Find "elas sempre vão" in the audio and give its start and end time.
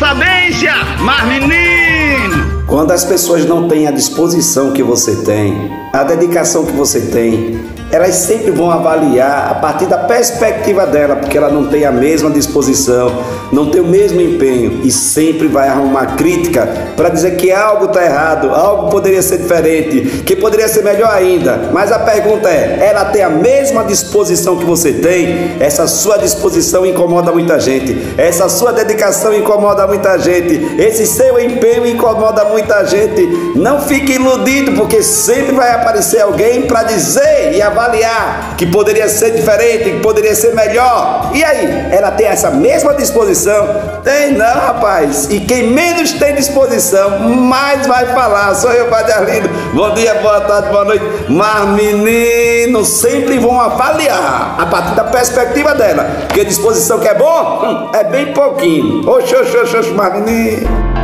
7.90-8.70